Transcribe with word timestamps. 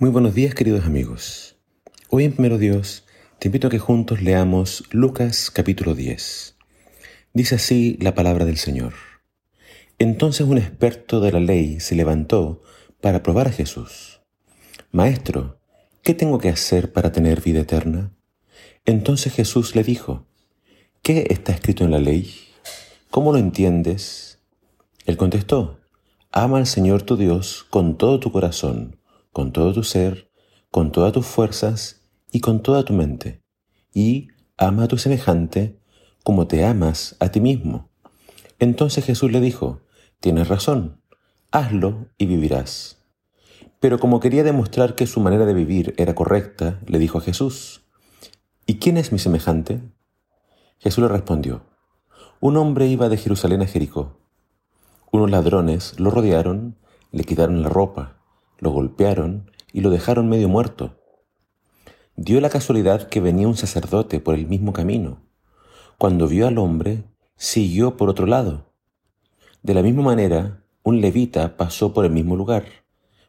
Muy 0.00 0.10
buenos 0.10 0.32
días 0.32 0.54
queridos 0.54 0.84
amigos. 0.84 1.56
Hoy 2.08 2.22
en 2.22 2.30
Primero 2.30 2.56
Dios 2.56 3.04
te 3.40 3.48
invito 3.48 3.66
a 3.66 3.70
que 3.70 3.80
juntos 3.80 4.22
leamos 4.22 4.84
Lucas 4.92 5.50
capítulo 5.50 5.96
10. 5.96 6.56
Dice 7.32 7.56
así 7.56 7.98
la 8.00 8.14
palabra 8.14 8.44
del 8.44 8.58
Señor. 8.58 8.92
Entonces 9.98 10.46
un 10.46 10.56
experto 10.56 11.18
de 11.18 11.32
la 11.32 11.40
ley 11.40 11.80
se 11.80 11.96
levantó 11.96 12.62
para 13.00 13.24
probar 13.24 13.48
a 13.48 13.50
Jesús. 13.50 14.20
Maestro, 14.92 15.58
¿qué 16.04 16.14
tengo 16.14 16.38
que 16.38 16.50
hacer 16.50 16.92
para 16.92 17.10
tener 17.10 17.40
vida 17.40 17.62
eterna? 17.62 18.14
Entonces 18.84 19.32
Jesús 19.32 19.74
le 19.74 19.82
dijo, 19.82 20.28
¿qué 21.02 21.26
está 21.28 21.50
escrito 21.50 21.82
en 21.82 21.90
la 21.90 21.98
ley? 21.98 22.32
¿Cómo 23.10 23.32
lo 23.32 23.38
entiendes? 23.38 24.38
Él 25.06 25.16
contestó, 25.16 25.80
Ama 26.30 26.58
al 26.58 26.68
Señor 26.68 27.02
tu 27.02 27.16
Dios 27.16 27.66
con 27.68 27.98
todo 27.98 28.20
tu 28.20 28.30
corazón 28.30 28.97
con 29.38 29.52
todo 29.52 29.72
tu 29.72 29.84
ser, 29.84 30.32
con 30.72 30.90
todas 30.90 31.12
tus 31.12 31.24
fuerzas 31.24 32.02
y 32.32 32.40
con 32.40 32.60
toda 32.60 32.84
tu 32.84 32.92
mente. 32.92 33.40
Y 33.94 34.26
ama 34.56 34.82
a 34.82 34.88
tu 34.88 34.98
semejante 34.98 35.78
como 36.24 36.48
te 36.48 36.64
amas 36.64 37.14
a 37.20 37.28
ti 37.28 37.40
mismo. 37.40 37.88
Entonces 38.58 39.04
Jesús 39.04 39.30
le 39.30 39.40
dijo, 39.40 39.82
tienes 40.18 40.48
razón, 40.48 41.00
hazlo 41.52 42.08
y 42.18 42.26
vivirás. 42.26 43.00
Pero 43.78 44.00
como 44.00 44.18
quería 44.18 44.42
demostrar 44.42 44.96
que 44.96 45.06
su 45.06 45.20
manera 45.20 45.46
de 45.46 45.54
vivir 45.54 45.94
era 45.98 46.16
correcta, 46.16 46.80
le 46.88 46.98
dijo 46.98 47.18
a 47.18 47.20
Jesús, 47.20 47.82
¿y 48.66 48.80
quién 48.80 48.96
es 48.96 49.12
mi 49.12 49.20
semejante? 49.20 49.80
Jesús 50.80 51.02
le 51.02 51.08
respondió, 51.08 51.62
un 52.40 52.56
hombre 52.56 52.88
iba 52.88 53.08
de 53.08 53.16
Jerusalén 53.16 53.62
a 53.62 53.68
Jericó. 53.68 54.18
Unos 55.12 55.30
ladrones 55.30 55.94
lo 56.00 56.10
rodearon, 56.10 56.76
le 57.12 57.22
quitaron 57.22 57.62
la 57.62 57.68
ropa 57.68 58.17
lo 58.58 58.70
golpearon 58.70 59.50
y 59.72 59.80
lo 59.80 59.90
dejaron 59.90 60.28
medio 60.28 60.48
muerto. 60.48 61.00
Dio 62.16 62.40
la 62.40 62.50
casualidad 62.50 63.08
que 63.08 63.20
venía 63.20 63.46
un 63.46 63.56
sacerdote 63.56 64.20
por 64.20 64.34
el 64.34 64.46
mismo 64.46 64.72
camino. 64.72 65.22
Cuando 65.98 66.26
vio 66.26 66.46
al 66.46 66.58
hombre, 66.58 67.04
siguió 67.36 67.96
por 67.96 68.08
otro 68.08 68.26
lado. 68.26 68.72
De 69.62 69.74
la 69.74 69.82
misma 69.82 70.02
manera, 70.02 70.64
un 70.82 71.00
levita 71.00 71.56
pasó 71.56 71.92
por 71.92 72.04
el 72.04 72.10
mismo 72.10 72.36
lugar. 72.36 72.64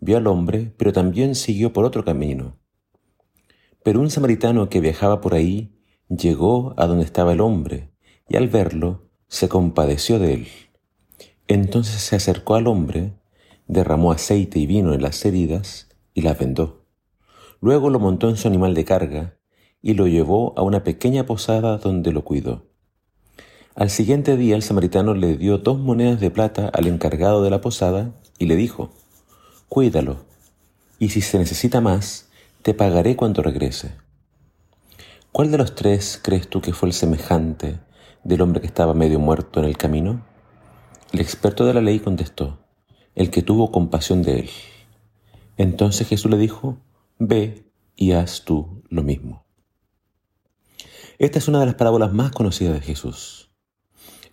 Vio 0.00 0.16
al 0.16 0.26
hombre, 0.26 0.72
pero 0.76 0.92
también 0.92 1.34
siguió 1.34 1.72
por 1.72 1.84
otro 1.84 2.04
camino. 2.04 2.56
Pero 3.84 4.00
un 4.00 4.10
samaritano 4.10 4.68
que 4.68 4.80
viajaba 4.80 5.20
por 5.20 5.34
ahí 5.34 5.78
llegó 6.08 6.74
a 6.76 6.86
donde 6.86 7.04
estaba 7.04 7.32
el 7.32 7.40
hombre, 7.40 7.92
y 8.28 8.36
al 8.36 8.48
verlo, 8.48 9.10
se 9.28 9.48
compadeció 9.48 10.18
de 10.18 10.34
él. 10.34 10.48
Entonces 11.48 12.00
se 12.02 12.16
acercó 12.16 12.54
al 12.54 12.66
hombre, 12.66 13.12
derramó 13.66 14.12
aceite 14.12 14.58
y 14.58 14.66
vino 14.66 14.94
en 14.94 15.02
las 15.02 15.24
heridas 15.24 15.88
y 16.14 16.22
las 16.22 16.38
vendó. 16.38 16.84
Luego 17.60 17.90
lo 17.90 18.00
montó 18.00 18.28
en 18.28 18.36
su 18.36 18.48
animal 18.48 18.74
de 18.74 18.84
carga 18.84 19.36
y 19.80 19.94
lo 19.94 20.06
llevó 20.06 20.54
a 20.56 20.62
una 20.62 20.84
pequeña 20.84 21.26
posada 21.26 21.78
donde 21.78 22.12
lo 22.12 22.24
cuidó. 22.24 22.66
Al 23.74 23.88
siguiente 23.88 24.36
día 24.36 24.54
el 24.54 24.62
samaritano 24.62 25.14
le 25.14 25.36
dio 25.36 25.58
dos 25.58 25.78
monedas 25.78 26.20
de 26.20 26.30
plata 26.30 26.68
al 26.68 26.86
encargado 26.86 27.42
de 27.42 27.50
la 27.50 27.60
posada 27.60 28.12
y 28.38 28.46
le 28.46 28.56
dijo, 28.56 28.90
Cuídalo, 29.68 30.18
y 30.98 31.08
si 31.08 31.20
se 31.20 31.38
necesita 31.38 31.80
más, 31.80 32.28
te 32.62 32.74
pagaré 32.74 33.16
cuando 33.16 33.42
regrese. 33.42 33.92
¿Cuál 35.32 35.50
de 35.50 35.58
los 35.58 35.74
tres 35.74 36.20
crees 36.22 36.48
tú 36.48 36.60
que 36.60 36.74
fue 36.74 36.90
el 36.90 36.92
semejante 36.92 37.80
del 38.22 38.42
hombre 38.42 38.60
que 38.60 38.66
estaba 38.66 38.92
medio 38.92 39.18
muerto 39.18 39.60
en 39.60 39.66
el 39.66 39.78
camino? 39.78 40.22
El 41.12 41.20
experto 41.20 41.64
de 41.64 41.74
la 41.74 41.80
ley 41.80 42.00
contestó, 42.00 42.61
el 43.14 43.30
que 43.30 43.42
tuvo 43.42 43.70
compasión 43.70 44.22
de 44.22 44.40
él. 44.40 44.50
Entonces 45.56 46.08
Jesús 46.08 46.30
le 46.30 46.38
dijo, 46.38 46.78
ve 47.18 47.70
y 47.94 48.12
haz 48.12 48.44
tú 48.44 48.82
lo 48.88 49.02
mismo. 49.02 49.44
Esta 51.18 51.38
es 51.38 51.48
una 51.48 51.60
de 51.60 51.66
las 51.66 51.74
parábolas 51.74 52.12
más 52.12 52.32
conocidas 52.32 52.74
de 52.74 52.80
Jesús. 52.80 53.50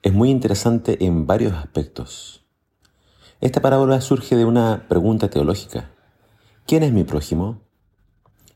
Es 0.01 0.13
muy 0.13 0.29
interesante 0.29 1.03
en 1.05 1.27
varios 1.27 1.53
aspectos. 1.53 2.45
Esta 3.41 3.61
parábola 3.61 3.99
surge 4.01 4.35
de 4.35 4.45
una 4.45 4.87
pregunta 4.87 5.29
teológica. 5.29 5.91
¿Quién 6.65 6.83
es 6.83 6.93
mi 6.93 7.03
prójimo? 7.03 7.61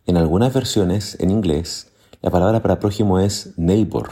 En 0.05 0.17
algunas 0.17 0.53
versiones, 0.53 1.17
en 1.19 1.31
inglés, 1.31 1.93
la 2.21 2.31
palabra 2.31 2.61
para 2.61 2.79
prójimo 2.79 3.19
es 3.19 3.53
neighbor, 3.57 4.09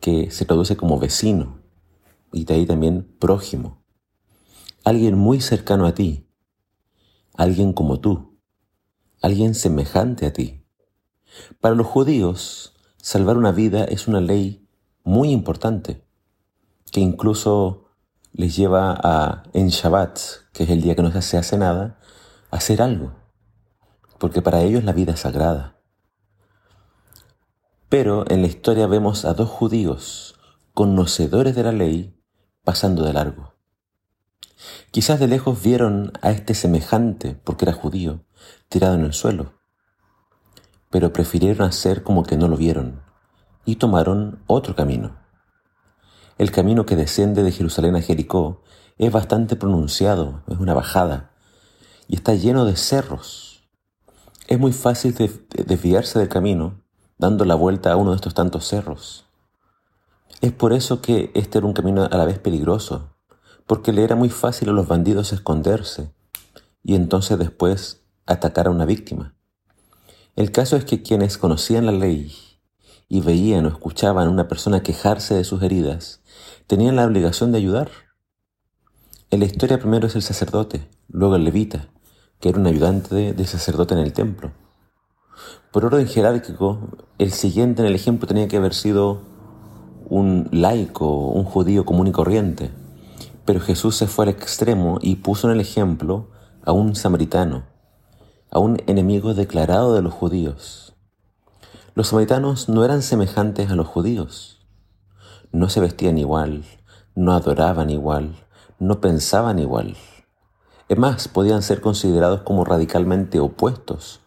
que 0.00 0.30
se 0.30 0.44
traduce 0.44 0.76
como 0.76 0.98
vecino, 0.98 1.60
y 2.32 2.44
de 2.44 2.54
ahí 2.54 2.66
también 2.66 3.16
prójimo 3.18 3.83
alguien 4.84 5.16
muy 5.16 5.40
cercano 5.40 5.86
a 5.86 5.94
ti, 5.94 6.28
alguien 7.34 7.72
como 7.72 8.00
tú, 8.00 8.38
alguien 9.22 9.54
semejante 9.54 10.26
a 10.26 10.32
ti. 10.34 10.66
Para 11.60 11.74
los 11.74 11.86
judíos, 11.86 12.74
salvar 12.98 13.38
una 13.38 13.50
vida 13.50 13.84
es 13.84 14.08
una 14.08 14.20
ley 14.20 14.68
muy 15.02 15.30
importante, 15.30 16.06
que 16.92 17.00
incluso 17.00 17.92
les 18.32 18.56
lleva 18.56 18.94
a, 19.02 19.44
en 19.54 19.68
Shabbat, 19.68 20.18
que 20.52 20.64
es 20.64 20.70
el 20.70 20.82
día 20.82 20.94
que 20.94 21.02
no 21.02 21.10
se 21.22 21.38
hace 21.38 21.56
nada, 21.56 21.98
hacer 22.50 22.82
algo, 22.82 23.14
porque 24.18 24.42
para 24.42 24.60
ellos 24.60 24.84
la 24.84 24.92
vida 24.92 25.14
es 25.14 25.20
sagrada. 25.20 25.80
Pero 27.88 28.30
en 28.30 28.42
la 28.42 28.48
historia 28.48 28.86
vemos 28.86 29.24
a 29.24 29.32
dos 29.32 29.48
judíos, 29.48 30.38
conocedores 30.74 31.54
de 31.54 31.62
la 31.62 31.72
ley, 31.72 32.20
pasando 32.64 33.02
de 33.04 33.14
largo. 33.14 33.53
Quizás 34.90 35.18
de 35.20 35.28
lejos 35.28 35.62
vieron 35.62 36.12
a 36.22 36.30
este 36.30 36.54
semejante, 36.54 37.34
porque 37.44 37.64
era 37.64 37.72
judío, 37.72 38.24
tirado 38.68 38.94
en 38.94 39.04
el 39.04 39.12
suelo, 39.12 39.54
pero 40.90 41.12
prefirieron 41.12 41.66
hacer 41.66 42.02
como 42.02 42.24
que 42.24 42.36
no 42.36 42.48
lo 42.48 42.56
vieron 42.56 43.02
y 43.64 43.76
tomaron 43.76 44.42
otro 44.46 44.74
camino. 44.74 45.16
El 46.38 46.50
camino 46.50 46.86
que 46.86 46.96
desciende 46.96 47.42
de 47.42 47.52
Jerusalén 47.52 47.96
a 47.96 48.02
Jericó 48.02 48.62
es 48.98 49.10
bastante 49.10 49.56
pronunciado, 49.56 50.42
es 50.48 50.58
una 50.58 50.74
bajada, 50.74 51.32
y 52.08 52.16
está 52.16 52.34
lleno 52.34 52.64
de 52.64 52.76
cerros. 52.76 53.68
Es 54.46 54.58
muy 54.58 54.72
fácil 54.72 55.14
desviarse 55.66 56.18
del 56.18 56.28
camino 56.28 56.82
dando 57.18 57.44
la 57.44 57.54
vuelta 57.54 57.92
a 57.92 57.96
uno 57.96 58.10
de 58.10 58.16
estos 58.16 58.34
tantos 58.34 58.66
cerros. 58.66 59.24
Es 60.40 60.52
por 60.52 60.72
eso 60.72 61.00
que 61.00 61.30
este 61.34 61.58
era 61.58 61.66
un 61.66 61.72
camino 61.72 62.04
a 62.04 62.16
la 62.16 62.24
vez 62.24 62.38
peligroso, 62.38 63.13
porque 63.66 63.92
le 63.92 64.04
era 64.04 64.16
muy 64.16 64.28
fácil 64.28 64.68
a 64.68 64.72
los 64.72 64.88
bandidos 64.88 65.32
esconderse 65.32 66.10
y 66.82 66.94
entonces 66.94 67.38
después 67.38 68.02
atacar 68.26 68.66
a 68.66 68.70
una 68.70 68.84
víctima. 68.84 69.34
El 70.36 70.52
caso 70.52 70.76
es 70.76 70.84
que 70.84 71.02
quienes 71.02 71.38
conocían 71.38 71.86
la 71.86 71.92
ley 71.92 72.34
y 73.08 73.20
veían 73.20 73.66
o 73.66 73.68
escuchaban 73.68 74.26
a 74.26 74.30
una 74.30 74.48
persona 74.48 74.82
quejarse 74.82 75.34
de 75.34 75.44
sus 75.44 75.62
heridas, 75.62 76.22
tenían 76.66 76.96
la 76.96 77.04
obligación 77.04 77.52
de 77.52 77.58
ayudar. 77.58 77.90
En 79.30 79.40
la 79.40 79.46
historia 79.46 79.78
primero 79.78 80.06
es 80.06 80.16
el 80.16 80.22
sacerdote, 80.22 80.88
luego 81.08 81.36
el 81.36 81.44
levita, 81.44 81.88
que 82.40 82.48
era 82.48 82.58
un 82.58 82.66
ayudante 82.66 83.32
del 83.32 83.46
sacerdote 83.46 83.94
en 83.94 84.00
el 84.00 84.12
templo. 84.12 84.52
Por 85.72 85.84
orden 85.84 86.06
jerárquico, 86.06 86.88
el 87.18 87.32
siguiente 87.32 87.82
en 87.82 87.88
el 87.88 87.94
ejemplo 87.94 88.28
tenía 88.28 88.48
que 88.48 88.56
haber 88.56 88.74
sido 88.74 89.22
un 90.08 90.48
laico, 90.52 91.28
un 91.28 91.44
judío 91.44 91.84
común 91.84 92.08
y 92.08 92.12
corriente, 92.12 92.70
pero 93.44 93.60
Jesús 93.60 93.96
se 93.96 94.06
fue 94.06 94.24
al 94.24 94.30
extremo 94.30 94.98
y 95.00 95.16
puso 95.16 95.48
en 95.48 95.54
el 95.54 95.60
ejemplo 95.60 96.30
a 96.64 96.72
un 96.72 96.94
samaritano, 96.94 97.64
a 98.50 98.58
un 98.58 98.82
enemigo 98.86 99.34
declarado 99.34 99.94
de 99.94 100.02
los 100.02 100.14
judíos. 100.14 100.94
Los 101.94 102.08
samaritanos 102.08 102.68
no 102.68 102.84
eran 102.84 103.02
semejantes 103.02 103.70
a 103.70 103.76
los 103.76 103.86
judíos. 103.86 104.66
No 105.52 105.68
se 105.68 105.80
vestían 105.80 106.18
igual, 106.18 106.64
no 107.14 107.32
adoraban 107.32 107.90
igual, 107.90 108.46
no 108.78 109.00
pensaban 109.00 109.58
igual. 109.58 109.96
Es 110.88 110.98
más, 110.98 111.28
podían 111.28 111.62
ser 111.62 111.80
considerados 111.80 112.42
como 112.42 112.64
radicalmente 112.64 113.40
opuestos 113.40 114.20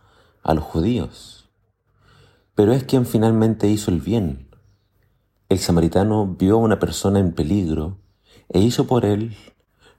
a 0.44 0.54
los 0.54 0.64
judíos. 0.64 1.50
Pero 2.56 2.74
es 2.74 2.84
quien 2.84 3.06
finalmente 3.06 3.68
hizo 3.68 3.92
el 3.92 4.00
bien. 4.00 4.50
El 5.50 5.60
samaritano 5.60 6.36
vio 6.38 6.56
a 6.56 6.60
una 6.60 6.80
persona 6.80 7.20
en 7.20 7.34
peligro 7.34 7.98
e 8.50 8.60
hizo 8.60 8.88
por 8.88 9.06
él 9.06 9.36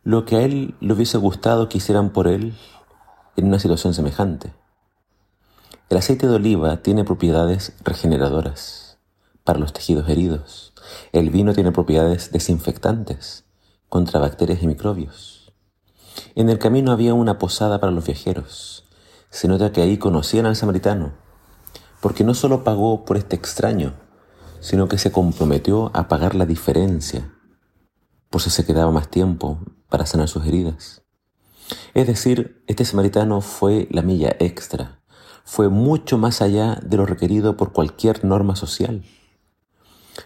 lo 0.04 0.24
que 0.24 0.36
a 0.36 0.42
él 0.42 0.74
le 0.80 0.94
hubiese 0.94 1.18
gustado 1.18 1.68
que 1.68 1.78
hicieran 1.78 2.10
por 2.10 2.28
él 2.28 2.54
en 3.36 3.46
una 3.46 3.58
situación 3.58 3.94
semejante. 3.94 4.54
El 5.90 5.98
aceite 5.98 6.26
de 6.26 6.34
oliva 6.34 6.82
tiene 6.82 7.04
propiedades 7.04 7.74
regeneradoras 7.84 8.98
para 9.44 9.58
los 9.58 9.72
tejidos 9.72 10.08
heridos. 10.08 10.72
El 11.12 11.30
vino 11.30 11.54
tiene 11.54 11.72
propiedades 11.72 12.32
desinfectantes 12.32 13.44
contra 13.88 14.20
bacterias 14.20 14.62
y 14.62 14.66
microbios. 14.66 15.52
En 16.34 16.48
el 16.48 16.58
camino 16.58 16.92
había 16.92 17.14
una 17.14 17.38
posada 17.38 17.80
para 17.80 17.92
los 17.92 18.06
viajeros. 18.06 18.84
Se 19.30 19.48
nota 19.48 19.72
que 19.72 19.82
ahí 19.82 19.98
conocían 19.98 20.46
al 20.46 20.56
samaritano, 20.56 21.12
porque 22.00 22.24
no 22.24 22.34
solo 22.34 22.64
pagó 22.64 23.04
por 23.04 23.16
este 23.16 23.36
extraño, 23.36 23.94
sino 24.60 24.88
que 24.88 24.98
se 24.98 25.12
comprometió 25.12 25.90
a 25.94 26.08
pagar 26.08 26.34
la 26.34 26.46
diferencia 26.46 27.30
por 28.30 28.42
si 28.42 28.50
se 28.50 28.64
quedaba 28.64 28.90
más 28.92 29.08
tiempo 29.08 29.58
para 29.88 30.06
sanar 30.06 30.28
sus 30.28 30.46
heridas. 30.46 31.02
Es 31.94 32.06
decir, 32.06 32.62
este 32.66 32.84
samaritano 32.84 33.40
fue 33.40 33.88
la 33.90 34.02
milla 34.02 34.36
extra, 34.38 35.00
fue 35.44 35.68
mucho 35.68 36.18
más 36.18 36.42
allá 36.42 36.78
de 36.84 36.98
lo 36.98 37.06
requerido 37.06 37.56
por 37.56 37.72
cualquier 37.72 38.24
norma 38.24 38.54
social. 38.54 39.02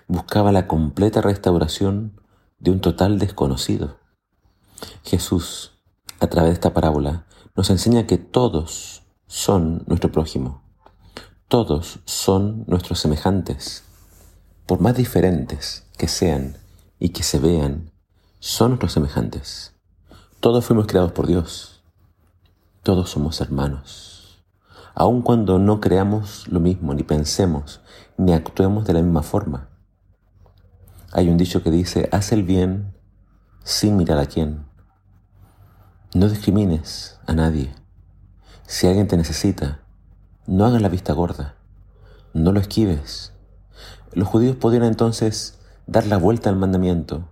Buscaba 0.08 0.50
la 0.50 0.66
completa 0.66 1.20
restauración 1.20 2.20
de 2.58 2.72
un 2.72 2.80
total 2.80 3.18
desconocido. 3.18 3.98
Jesús, 5.04 5.78
a 6.18 6.26
través 6.26 6.50
de 6.50 6.54
esta 6.54 6.74
parábola, 6.74 7.26
nos 7.54 7.70
enseña 7.70 8.06
que 8.06 8.18
todos 8.18 9.04
son 9.26 9.84
nuestro 9.86 10.10
prójimo, 10.10 10.62
todos 11.46 12.00
son 12.04 12.64
nuestros 12.66 12.98
semejantes, 12.98 13.84
por 14.66 14.80
más 14.80 14.96
diferentes 14.96 15.86
que 15.98 16.08
sean 16.08 16.56
y 16.98 17.10
que 17.10 17.22
se 17.22 17.38
vean, 17.38 17.91
son 18.44 18.70
nuestros 18.70 18.90
semejantes. 18.90 19.72
Todos 20.40 20.64
fuimos 20.66 20.88
creados 20.88 21.12
por 21.12 21.28
Dios, 21.28 21.84
todos 22.82 23.08
somos 23.08 23.40
hermanos, 23.40 24.42
aun 24.96 25.22
cuando 25.22 25.60
no 25.60 25.80
creamos 25.80 26.48
lo 26.48 26.58
mismo, 26.58 26.92
ni 26.92 27.04
pensemos, 27.04 27.82
ni 28.16 28.32
actuemos 28.32 28.84
de 28.84 28.94
la 28.94 29.00
misma 29.00 29.22
forma. 29.22 29.68
Hay 31.12 31.28
un 31.28 31.36
dicho 31.36 31.62
que 31.62 31.70
dice, 31.70 32.08
haz 32.10 32.32
el 32.32 32.42
bien 32.42 32.96
sin 33.62 33.96
mirar 33.96 34.18
a 34.18 34.26
quién. 34.26 34.66
No 36.12 36.28
discrimines 36.28 37.20
a 37.28 37.34
nadie. 37.34 37.72
Si 38.66 38.88
alguien 38.88 39.06
te 39.06 39.16
necesita, 39.16 39.82
no 40.48 40.66
hagas 40.66 40.82
la 40.82 40.88
vista 40.88 41.12
gorda, 41.12 41.54
no 42.34 42.50
lo 42.50 42.58
esquives. 42.58 43.34
Los 44.12 44.26
judíos 44.26 44.56
podían 44.56 44.82
entonces 44.82 45.60
dar 45.86 46.08
la 46.08 46.16
vuelta 46.16 46.50
al 46.50 46.56
mandamiento, 46.56 47.31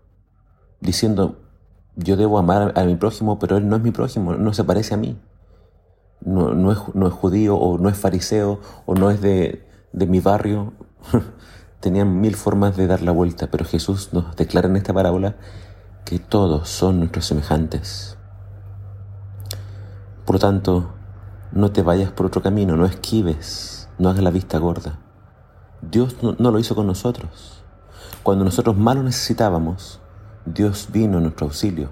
diciendo, 0.81 1.39
yo 1.97 2.17
debo 2.17 2.39
amar 2.39 2.73
a 2.77 2.85
mi 2.85 2.97
prójimo, 2.97 3.39
pero 3.39 3.57
él 3.57 3.69
no 3.69 3.77
es 3.77 3.83
mi 3.83 3.91
prójimo, 3.91 4.35
no 4.35 4.53
se 4.53 4.65
parece 4.65 4.95
a 4.95 4.97
mí. 4.97 5.19
No, 6.21 6.53
no, 6.55 6.73
es, 6.73 6.79
no 6.95 7.07
es, 7.07 7.15
judío 7.15 7.57
o 7.57 7.79
no 7.79 7.89
es 7.89 7.97
fariseo 7.97 8.61
o 8.85 8.95
no 8.95 9.11
es 9.11 9.21
de, 9.21 9.67
de 9.93 10.07
mi 10.07 10.21
barrio. 10.21 10.73
Tenían 11.81 12.21
mil 12.21 12.37
formas 12.37 12.77
de 12.77 12.87
dar 12.87 13.01
la 13.01 13.13
vuelta, 13.13 13.51
pero 13.51 13.65
Jesús 13.65 14.11
nos 14.13 14.37
declara 14.37 14.69
en 14.69 14.77
esta 14.77 14.93
parábola 14.93 15.37
que 16.05 16.19
todos 16.19 16.69
son 16.69 16.99
nuestros 16.99 17.27
semejantes. 17.27 18.19
Por 20.27 20.37
lo 20.37 20.41
tanto, 20.41 20.93
no 21.53 21.73
te 21.73 21.83
vayas 21.83 22.13
por 22.13 22.27
otro 22.27 22.43
camino, 22.43 22.77
no 22.77 22.85
esquives, 22.85 23.89
no 23.99 24.11
hagas 24.11 24.23
la 24.23 24.31
vista 24.31 24.59
gorda. 24.59 24.99
Dios 25.81 26.17
no, 26.23 26.37
no 26.39 26.51
lo 26.51 26.59
hizo 26.59 26.75
con 26.75 26.87
nosotros. 26.87 27.65
Cuando 28.23 28.45
nosotros 28.45 28.77
más 28.77 28.97
lo 28.97 29.03
necesitábamos, 29.03 30.01
Dios 30.53 30.89
vino 30.91 31.19
a 31.19 31.21
nuestro 31.21 31.47
auxilio. 31.47 31.91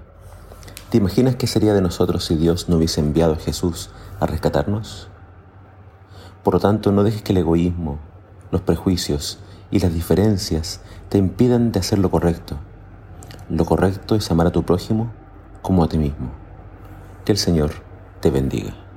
¿Te 0.89 0.97
imaginas 0.97 1.35
qué 1.35 1.47
sería 1.47 1.73
de 1.73 1.81
nosotros 1.81 2.25
si 2.25 2.35
Dios 2.35 2.67
no 2.67 2.75
hubiese 2.75 2.99
enviado 2.99 3.33
a 3.33 3.37
Jesús 3.37 3.89
a 4.19 4.25
rescatarnos? 4.25 5.07
Por 6.43 6.55
lo 6.55 6.59
tanto, 6.59 6.91
no 6.91 7.03
dejes 7.03 7.21
que 7.21 7.31
el 7.31 7.37
egoísmo, 7.37 7.99
los 8.51 8.61
prejuicios 8.61 9.39
y 9.71 9.79
las 9.79 9.93
diferencias 9.93 10.81
te 11.07 11.17
impidan 11.17 11.71
de 11.71 11.79
hacer 11.79 11.99
lo 11.99 12.11
correcto. 12.11 12.57
Lo 13.49 13.63
correcto 13.63 14.15
es 14.15 14.29
amar 14.29 14.47
a 14.47 14.51
tu 14.51 14.63
prójimo 14.63 15.11
como 15.61 15.83
a 15.83 15.87
ti 15.87 15.97
mismo. 15.97 16.31
Que 17.23 17.31
el 17.31 17.37
Señor 17.37 17.71
te 18.19 18.29
bendiga. 18.29 18.88